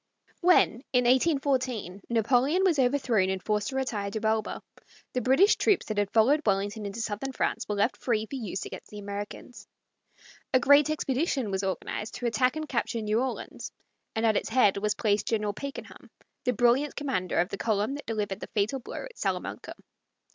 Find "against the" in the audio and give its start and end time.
8.65-8.97